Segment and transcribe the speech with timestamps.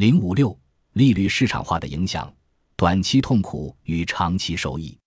[0.00, 0.58] 零五六
[0.94, 2.34] 利率市场化的影响：
[2.74, 4.98] 短期痛苦与长期收益。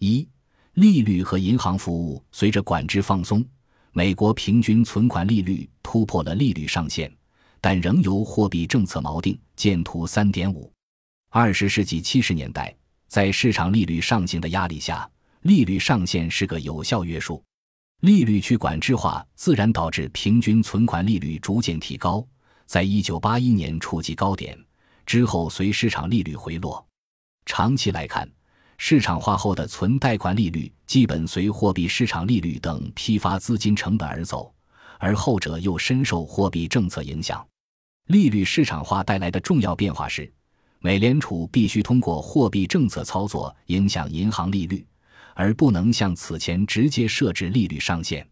[0.00, 0.28] 一、
[0.74, 3.46] 利率和银行服务随着管制放松，
[3.92, 7.08] 美国平均存款利率突破了利率上限，
[7.60, 9.38] 但仍由货币政策锚定。
[9.54, 10.72] 见图三点五。
[11.30, 12.74] 二十世纪七十年代，
[13.06, 15.08] 在市场利率上行的压力下，
[15.42, 17.40] 利率上限是个有效约束。
[18.00, 22.26] 利率去管制化自然导致平均存款利率逐渐提高。
[22.72, 24.58] 在一九八一年触及高点
[25.04, 26.82] 之后，随市场利率回落。
[27.44, 28.26] 长期来看，
[28.78, 34.50] 市场化后的存贷款利率基本随货币市场利率等批发资金成本而走，
[34.98, 37.46] 而后者又深受货币政策影响。
[38.06, 40.32] 利率市场化带来的重要变化是，
[40.78, 44.86] 美联储必须通过货币政策操作影响银行利率，
[45.34, 48.26] 而不能像此前直接设置利率上限。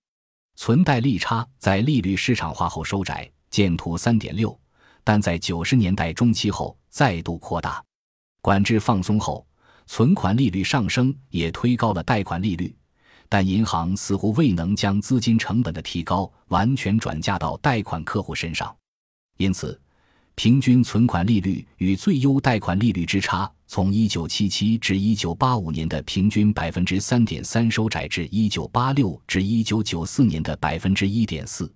[0.57, 3.31] 存贷利差在利率市场化后收窄。
[3.51, 4.59] 见图三点六，
[5.03, 7.83] 但在九十年代中期后再度扩大，
[8.41, 9.45] 管制放松后，
[9.87, 12.75] 存款利率上升也推高了贷款利率，
[13.29, 18.75] 但银行似乎未能将资金成本的提高完全转嫁到贷款客户身上，
[19.37, 19.79] 因此，
[20.37, 31.73] 平均存款利率与最优贷款利率之差从一九七七至一九八五年的平均百分之三点三收窄至一九八六至一九九四年的百分之一点四。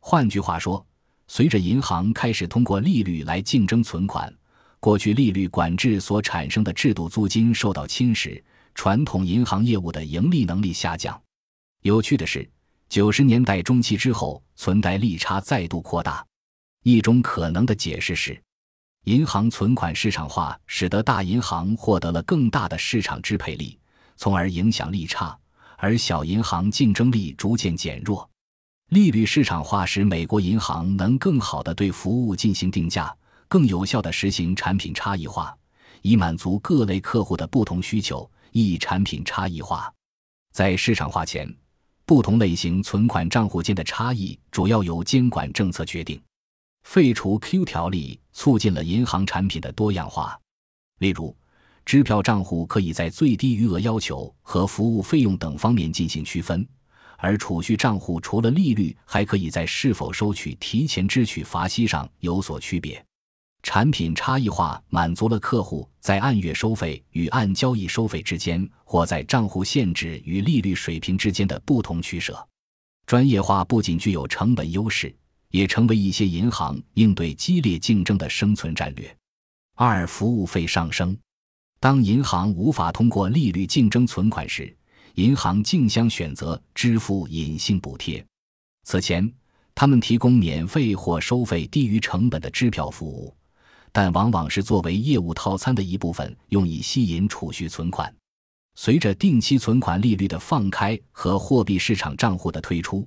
[0.00, 0.84] 换句话说。
[1.28, 4.32] 随着银行开始通过利率来竞争存款，
[4.80, 8.42] 过去利率管制所产生的制度租金受到侵蚀，
[8.74, 11.20] 传统银行业务的盈利能力下降。
[11.82, 12.48] 有趣的是，
[12.88, 16.26] 九十年代中期之后，存贷利差再度扩大。
[16.82, 18.40] 一种可能的解释是，
[19.04, 23.78] 银行存款市场化使得大银行获得了更大的市场支配力，
[24.16, 25.38] 从而影响利差，
[25.76, 28.28] 而小银行竞争力逐渐减弱。
[28.88, 33.14] 利率市场化使美国银行能更好地对服务进行定价，
[33.46, 35.54] 更有效地实行产品差异化，
[36.00, 38.28] 以满足各类客户的不同需求。
[38.52, 39.92] 一产品差异化，
[40.54, 41.54] 在市场化前，
[42.06, 46.18] 不同类型存款账户间的差异主要由监管政策决定。
[46.82, 50.36] 废除 Q 条例促进了银行产品的多样化，
[50.98, 51.36] 例如，
[51.84, 56.66] 支票账户可以在最低余额要求和服务费用等方面进行区分。
[57.18, 63.04] 而储蓄账户除了利率，还可以在是否收取提前支取罚息上有所区别。
[63.64, 72.48] 产品差异化满足了客户在按月收费与按交易收费之间，或在账户限制与利率水平之间的不同取舍。
[73.04, 75.12] 专业化不仅具有成本优势，
[75.50, 79.14] 也成为一些银行应对激烈竞争的生存战略。
[79.74, 81.18] 二、服务费上升。
[81.80, 84.74] 当银行无法通过利率竞争存款时，
[85.18, 88.24] 银行竞相选择支付隐性补贴。
[88.84, 89.28] 此前，
[89.74, 93.34] 他们提供免费或收费低于成本的支票服务，
[93.90, 98.14] 但往往是作为业务套餐的一部分，用以吸引储蓄存款。
[98.76, 103.04] 随着定期存款利率的放开和货币市场账户的推出，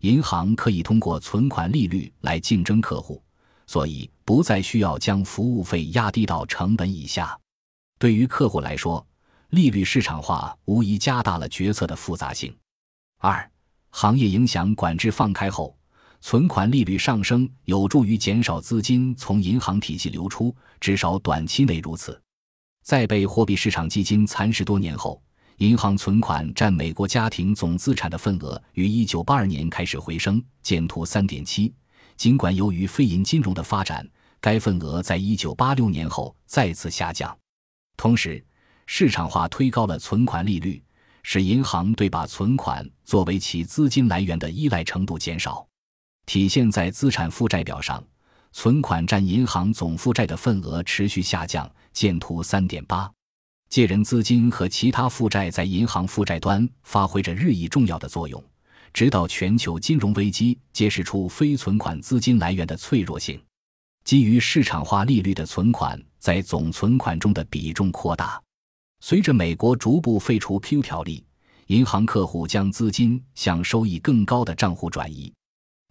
[0.00, 3.22] 银行可以通过存款利率来竞争客户，
[3.66, 7.38] 所以不再需要将服务费压低到成本以下。
[7.98, 9.06] 对于客户来说，
[9.50, 12.56] 利率市场化无疑加大了决策的复杂性。
[13.18, 13.50] 二，
[13.90, 15.76] 行业影响管制放开后，
[16.20, 22.20] 存款利率上升有助于减少资金从银行体系流出，至少短期内如此。
[22.82, 25.22] 在被货币市场基金蚕食多年后，
[25.58, 31.74] 银行存款占美国家庭总资产的份额于一九八二年开始回升，见图三点七。
[32.16, 34.08] 尽管由于非银金融的发展，
[34.40, 37.36] 该份额在一九八六年后再次下降。
[37.96, 38.42] 同时，
[38.92, 40.82] 市场化推高了存款利率，
[41.22, 45.64] 使银行对把存款作为其资金来源的依赖程度减少。
[46.26, 48.02] 体现在资产负债表上，
[48.50, 51.70] 存款占银行总负债的份额持续下降。
[51.92, 53.08] 见图三点八。
[53.68, 58.42] 借人资金和其他负债在银行负债端发挥着日益重要的作用，
[58.92, 63.40] 直到全球金融危机揭示出非存款资金来源的脆弱性。
[64.02, 68.42] 基于市场化利率的存款在总存款中的比重扩大。
[69.00, 71.24] 随着美国逐步废除 Q 条例，
[71.68, 75.32] 银行客户将资金向收益更高的账户转移，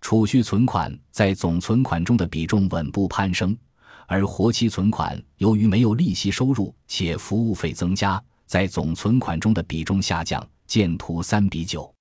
[0.02, 3.58] 储蓄存款在总存款中的比重稳步攀升，
[4.06, 10.48] 而活期存款由于没有利息收入且服务费增加，在总存款中的比重下降。
[10.68, 11.92] 见图三比九，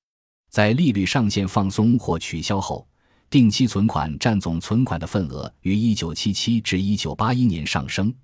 [0.51, 2.87] 在利率上限放松或取消后，
[3.31, 8.15] 定期存款占总存款的份额于1977至1981年上升。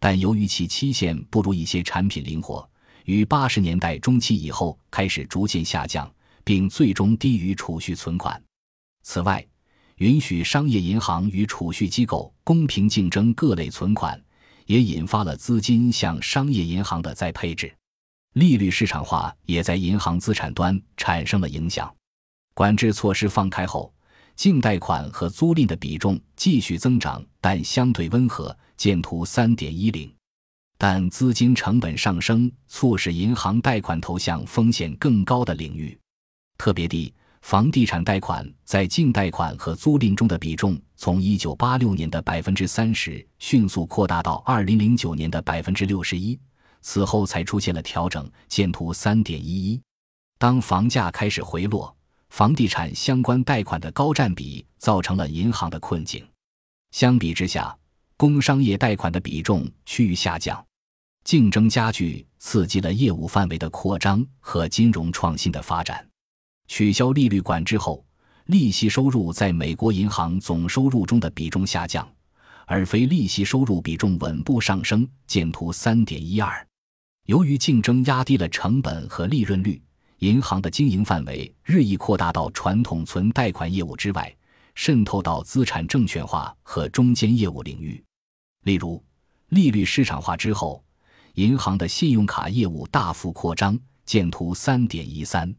[0.00, 2.68] 但由于其期限不如一些产品灵活，
[3.04, 6.10] 于八十年代中期以后开始逐渐下降，
[6.42, 8.42] 并最终低于储蓄存款。
[9.02, 9.46] 此外，
[9.96, 14.18] 允许商业银行与储蓄机构公平竞争各类存款，
[14.64, 17.70] 也引发了资金向商业银行的再配置。
[18.32, 21.94] 利率市场化也在银行资产端产生了影响。
[22.54, 23.92] 管制措施放开后，
[24.36, 30.10] 净贷款和租赁的比重继续增长，但相对温和，见图三点一零。
[30.78, 35.98] 但资金成本上升，促使银行贷款投向风险更高的领域，
[36.56, 37.12] 特别地，
[37.42, 46.40] 房地产贷款在净贷款和租赁中的比重，从一九八六年的百分之三十迅速扩大到二零零九年的百分之六十一，
[46.80, 49.78] 此后才出现了调整，见图三点一一。
[50.38, 51.94] 当房价开始回落。
[52.30, 56.24] 房地产相关贷款的高占比造成了银行的困境。
[56.92, 57.76] 相比之下，
[58.20, 60.62] 工商业贷款的比重趋于下降，
[61.24, 66.06] 竞争加剧刺激了业务范围的扩张和金融创新的发展。
[66.68, 68.04] 取消利率管制后，
[68.44, 72.06] 利息收入在美国银行总收入中的比重下降，
[72.66, 75.08] 而非利息收入比重稳步上升。
[75.26, 76.66] 见图三点一二。
[77.24, 79.80] 由于竞争压低了成本和利润率。
[80.18, 84.36] 银行的经营范围日益扩大到传统存贷款业务之外，
[84.74, 88.04] 渗透到资产证券化和中间业务领域。
[88.62, 89.02] 例如，
[89.48, 90.84] 利率市场化之后，
[91.34, 93.78] 银行的信用卡业务大幅扩张。
[94.04, 95.54] 见图三点一三，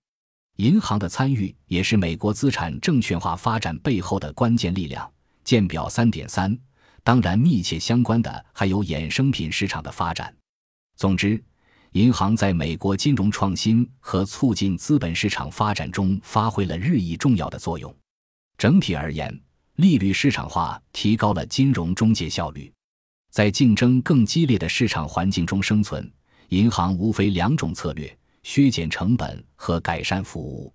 [0.57, 5.09] 银行的参与也是美国资产证券化发展背后的关键力量。
[5.43, 6.57] 见表三点三。
[7.03, 10.35] 当然，密切相关的还有衍生品市场的发展。
[10.95, 11.41] 总之。
[11.93, 17.93] 银行在美国金融创新和促进资本市场发展中发挥了日益重要的作用。
[18.57, 19.37] 整体而言，
[19.75, 22.71] 利率市场化提高了金融中介效率。
[23.31, 26.07] 在竞争更激烈的市场环境中生存，
[26.49, 30.71] 银行无非两种策略：削减成本和改善服务。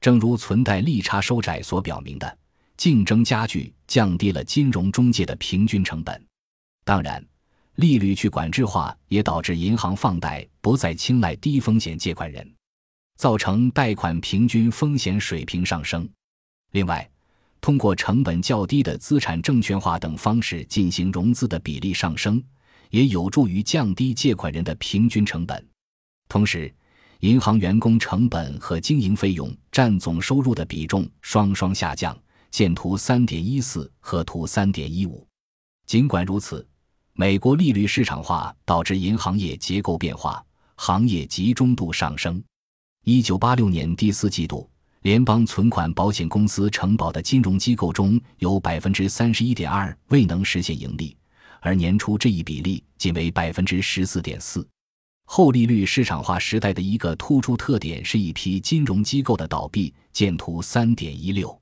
[0.00, 2.38] 正如存贷利差收窄所表明的，
[2.76, 6.26] 竞争加剧降低了金融中介的平均成本。
[6.84, 7.24] 当然。
[7.76, 12.46] 利率去管制化也导致银行放贷不再青睐低风险借款人，
[13.16, 16.06] 造成贷款平均风险水平上升。
[16.72, 17.08] 另外，
[17.60, 22.42] 通过成本较低的资产证券化等方式进行融资的比例上升，
[22.90, 25.64] 也有助于降低借款人的平均成本。
[26.28, 26.72] 同时，
[27.20, 32.16] 银行员工成本和经营费用占总收入的比重双双下降。
[32.50, 35.26] 见图三点一四和图三点一五。
[35.86, 36.66] 尽管如此。
[37.12, 40.42] 美国利率市场化导致银行业结构变化，
[40.76, 42.42] 行业集中度上升。
[43.04, 44.69] 一九八六年第四季度，
[45.02, 51.16] 联邦存款保险公司承保的金融机构中有百分之三十一点二未能实现盈利，
[51.60, 54.66] 而年初这一比例仅为百分之十四点四。
[55.24, 59.94] 后利率市场化时代的一个突出特点是一批金融机构的倒闭。
[60.12, 61.56] 见图三点一六。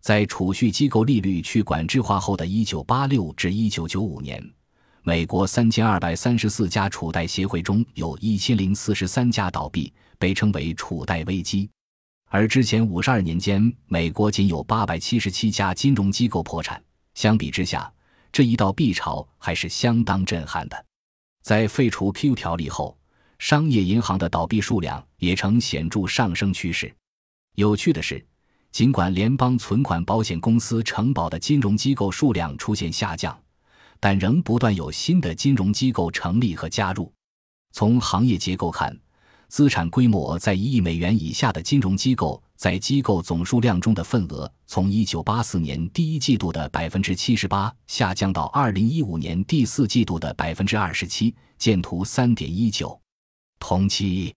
[0.00, 4.42] 在储蓄机构利率去管制化后的一九八六至一九九五年。
[5.02, 11.68] 美国三千二百三十四家储贷协会中有一千零四十三家倒闭，被称为储贷危机。
[12.34, 16.82] 而之前五十二年间，美国仅有八百七十七家金融机构破产。
[17.12, 17.92] 相比之下，
[18.32, 20.86] 这一倒闭潮还是相当震撼的。
[21.42, 22.96] 在废除 Q 条例后，
[23.38, 26.90] 商业银行的倒闭数量也呈显著上升趋势。
[27.56, 28.24] 有趣的是，
[28.70, 33.38] 尽管联邦存款保险公司承保的金融机构数量出现下降。
[34.00, 37.12] 但仍不断有新的金融机构成立和加入。
[37.72, 38.98] 从行业结构看，
[39.52, 51.36] 资产规模在一亿美元以下的金融机构在机构总数量中的份额，从一九八四年第一季度的百分之七十八下降到二零一五年第四季度的百分之二十七。
[51.58, 52.98] 见图三点一九。
[53.58, 54.32] 同期，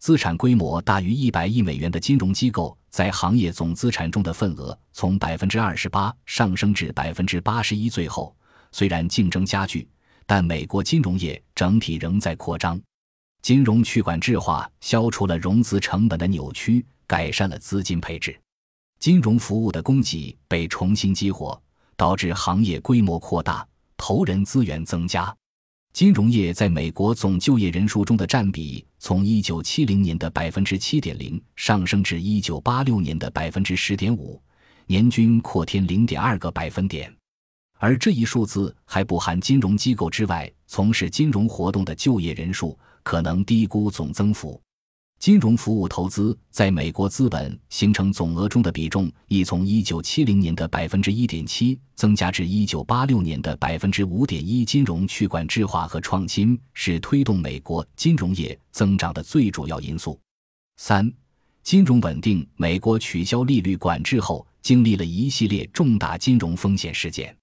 [0.00, 7.88] 资产规模大于一百亿美元的金融机构在行业总资产中的份额，从百分之二十八上升至百分之八十一。
[7.88, 8.34] 最后。
[8.72, 9.88] 虽然竞争加剧，
[10.26, 12.76] 但美国金融业整体仍在扩张。
[13.42, 18.38] 金融去管制化消除了融资成本的扭曲，改善了资金配置，
[18.98, 21.60] 金融服务的供给被重新激活，
[21.96, 23.66] 导致行业规模扩大，
[23.96, 25.34] 投人资源增加。
[25.94, 34.40] 金融业在美国总就业人数中的占比从一九七零年的百分之七点零上升至一九八六年的百分之十点五，
[34.86, 37.12] 年均扩添零点二个百分点。
[37.78, 42.78] 而这一数字还不含金融机构之外从事金融活动的就业人数，
[43.08, 44.60] 可能低估总增幅。
[45.18, 54.62] 金融服务投资在美国资本形成总额中的比重，已从一九七零年的百分之一点七增加至一九八六年的百分之五点一。
[54.62, 60.20] 金融去管制化和创新是推动美国金融业增长的最主要因素。
[60.76, 61.10] 三、
[61.62, 62.46] 金融稳定。
[62.56, 67.34] 美国取消利率管制后，经历了一系列重大金融风险事件。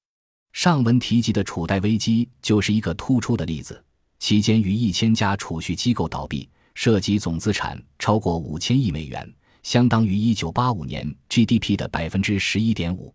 [0.54, 3.84] 上文提及的储贷危机就是一个突出的例子。
[4.20, 9.32] 期间逾一千家储蓄机构倒闭，涉及总资产超过五千亿美元，
[9.64, 13.14] 相当于一九八五年 GDP 的百分之十一点五。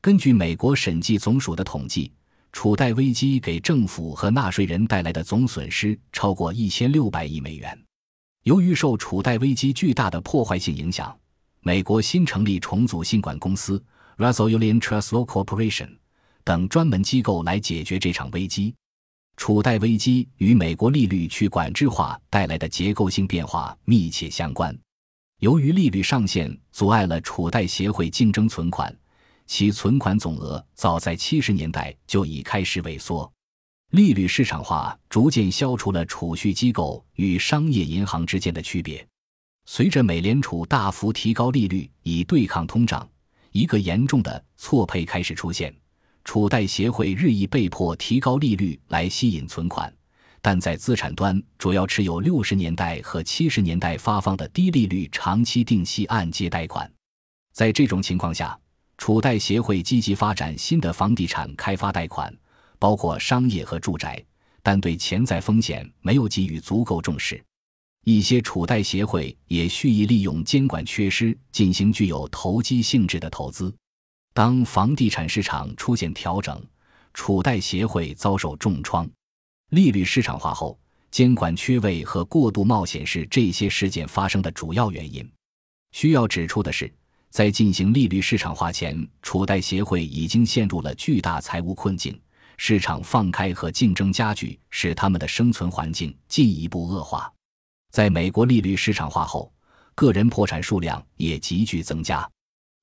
[0.00, 2.12] 根据美国审计总署的统计，
[2.52, 7.76] 储贷危机给政府和纳税人带来的总损失超过一千六百亿美元。
[8.42, 11.18] 由于受储贷危机巨大的破坏性影响，
[11.60, 13.82] 美国新成立重组信管公司
[14.18, 15.88] Russell Union Trust Law Corporation
[16.44, 18.74] 等专门机构来解决这场危机。
[19.36, 24.76] 储贷危机与美国利率去管制化带来的结构性变化密切相关。
[25.40, 28.96] 由于利率上限阻碍了储贷协会竞争存款，
[29.46, 33.30] 其存款总额早在七十年代就已开始萎缩。
[33.90, 39.06] 利率市场化逐渐消除了储蓄机构与商业银行之间的区别。
[39.66, 43.06] 随着美联储大幅提高利率以对抗通胀，
[43.52, 45.74] 一个严重的错配开始出现。
[46.24, 49.92] 储贷协会日益被迫提高利率来吸引存款，
[50.40, 56.90] 但在资产端主要持有六十年代和七十年代发放的低利率长期定期按揭贷款。
[57.52, 58.58] 在这种情况下，
[58.98, 62.34] 储贷协会积极发展新的房地产开发贷款，
[62.78, 64.20] 包括商业和住宅，
[64.62, 67.40] 但对潜在风险没有给予足够重视。
[68.04, 73.74] 一些储贷协会也蓄意利用监管缺失进行具有投机性质的投资。
[74.34, 76.60] 当房地产市场出现调整，
[77.14, 79.08] 储贷协会遭受重创。
[79.70, 80.76] 利率市场化后，
[81.12, 85.24] 监管缺位和过度冒险是这些事件发生的主要原因。
[85.92, 86.92] 需要指出的是，
[87.30, 92.20] 在进行利率市场化前，储贷协会已经陷入了巨大财务困境。
[92.56, 97.32] 市场放开和竞争加剧，使他们的生存环境进一步恶化。
[97.92, 99.52] 在美国利率市场化后，
[99.94, 102.28] 个人破产数量也急剧增加。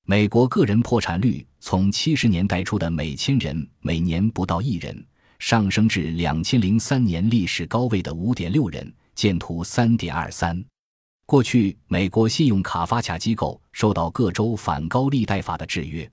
[0.04, 5.06] 美国个人破产率从七十年代初的每千人每年不到一人，
[5.38, 10.62] 上升至两千零三年历史高位的五点六人，见图三点二三。
[11.24, 16.10] 过去，美国信用卡发卡机构受到各州反高利贷法的制约。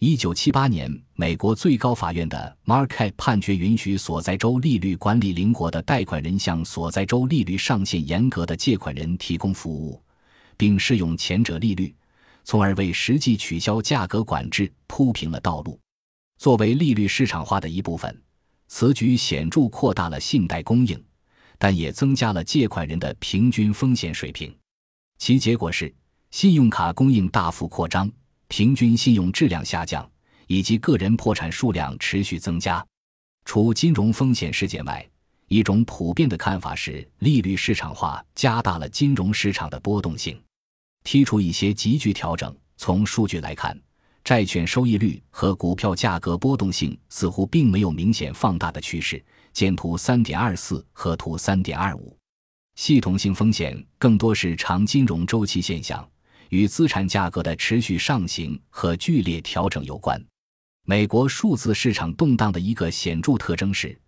[0.00, 10.02] 一九七八年，美国最高法院的 Marquette 判决允许所在州利率管理灵活的贷款人向所在州利率上限严格的借款人提供服务，
[10.56, 11.94] 并适用前者利率。
[12.48, 15.78] 从而为实际取消价格管制铺平了道路。
[16.38, 18.22] 作为利率市场化的一部分，
[18.68, 20.98] 此举显著扩大了信贷供应，
[21.58, 24.56] 但也增加了借款人的平均风险水平。
[25.18, 25.94] 其结果是，
[26.30, 28.10] 信用卡供应大幅扩张，
[28.46, 30.10] 平均信用质量下降，
[30.46, 32.82] 以及个人破产数量持续增加。
[33.44, 35.06] 除金融风险事件外，
[35.48, 40.40] 一种普遍的看法是，利率市场化加大了金融市场的波动性。
[41.08, 42.54] 剔除一些急剧调整。
[42.76, 43.74] 从数据来看，
[44.22, 49.24] 债券收益率和股票价格波动性似乎并没有明显放大的趋势。
[49.54, 52.14] 见图三点二四和图三点二五。
[52.74, 56.06] 系统性风险更多是长金融周期现象，
[56.50, 60.22] 与资产价格的持续上行和剧烈调整有关。
[60.84, 63.98] 美国数字市场动荡的一个显著特征是，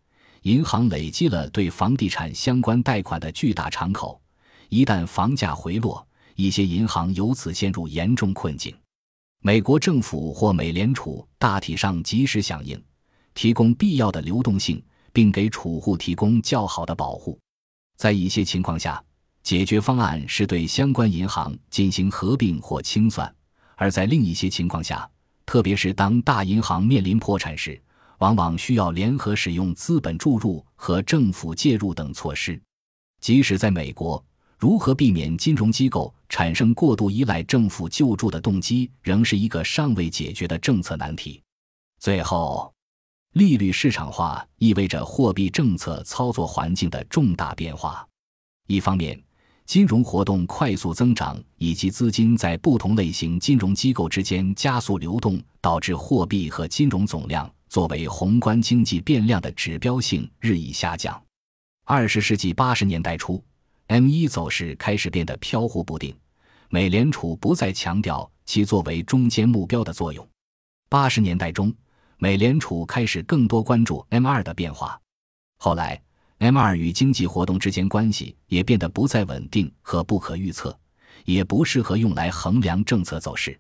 [0.43, 4.21] 银行累积了对房地产相关贷款的巨大敞口，
[4.69, 6.07] 一旦房价回落。
[6.43, 8.75] 一些银行由此陷入严重困境，
[9.43, 12.83] 美国政府或美联储大体上及时响应，
[13.35, 14.83] 提供必要的流动性，
[15.13, 17.39] 并给储户提供较好的保护。
[17.97, 19.03] 在一些情况下，
[19.43, 23.29] 解决方案是对相关银行进行合并或清算；
[23.77, 25.07] 而在另一些情况下，
[25.45, 27.79] 特别是当大银行面临破产时，
[28.19, 32.59] 往往需要联合使用资本注入和政府介入等措施。
[33.21, 34.25] 即使在美国。
[34.61, 41.43] 如何避免金融机构产生过度依赖政府救助的动机，仍是一个尚未解决的政策难题。
[41.99, 42.73] 最后，
[43.33, 48.07] 利率市场化意味着货币政策操作环境的重大变化。
[48.69, 49.21] 一方面，
[49.67, 61.21] 金融活动快速增长以及资金在不同类型金融机构之间加速流动，导致货币和金融总量作为宏观经济变量的指标性日益下降。
[61.85, 63.43] 二十世纪八十年代初。
[63.91, 66.17] M 一走势开始变得飘忽不定，
[66.69, 70.25] 美联储不再强调其作为中间目标的作用。
[70.89, 71.75] 八十年代中，
[72.17, 74.97] 美联储开始更多关注 M 二的变化。
[75.59, 76.01] 后来
[76.39, 80.79] ，M 二与经济活动之间关系也变得不再稳定和不可预测，
[81.25, 83.59] 也不适合用来衡量政策走势。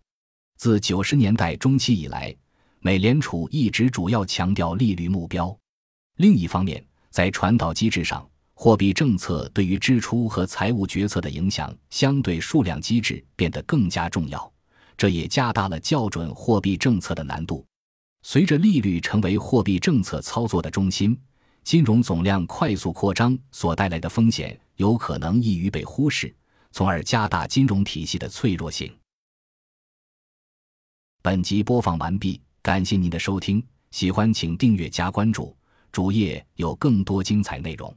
[0.59, 2.33] 自九十年代中期以来，
[2.79, 5.59] 美联储一直主要强调利率目标。
[6.19, 8.25] 另一方面，在传导机制上，
[8.63, 14.53] 货币政策对于支出和财务决策的影响，相对数量机制变得更加重要。
[14.99, 17.65] 这也加大了校准货币政策的难度。
[18.21, 21.19] 随着利率成为货币政策操作的中心，
[21.65, 26.31] 金融总量快速扩张所带来的风险有可能易于被忽视，
[26.71, 28.95] 从而加大金融体系的脆弱性。
[31.23, 35.57] 本集播放完毕，感谢您的收听，喜欢请订阅加关注，
[35.91, 37.97] 主页有更多精彩内容。